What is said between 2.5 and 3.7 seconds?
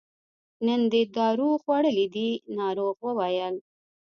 ناروغ وویل.